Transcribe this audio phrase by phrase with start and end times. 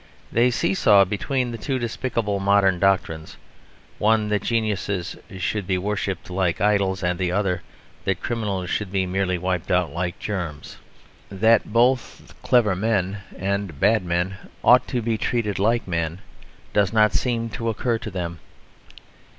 [0.31, 3.37] They see saw between the two despicable modern doctrines,
[3.99, 7.61] one that geniuses should be worshipped like idols and the other
[8.05, 10.79] that criminals should be merely wiped out like germs.
[11.29, 16.21] That both clever men and bad men ought to be treated like men
[16.73, 18.39] does not seem to occur to them.